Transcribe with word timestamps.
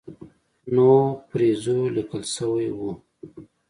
نو 0.73 0.89
پرې 1.29 1.49
ځو 1.63 1.77
لیکل 1.95 2.23
شوي 2.35 2.69
وو. 2.77 2.91